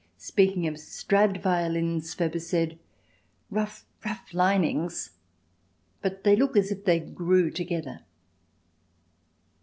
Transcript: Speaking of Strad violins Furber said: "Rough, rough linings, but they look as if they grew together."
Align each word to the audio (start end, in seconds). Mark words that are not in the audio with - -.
Speaking 0.17 0.65
of 0.65 0.79
Strad 0.79 1.43
violins 1.43 2.15
Furber 2.15 2.41
said: 2.41 2.79
"Rough, 3.51 3.85
rough 4.03 4.33
linings, 4.33 5.11
but 6.01 6.23
they 6.23 6.35
look 6.35 6.57
as 6.57 6.71
if 6.71 6.85
they 6.85 6.99
grew 6.99 7.51
together." 7.51 7.99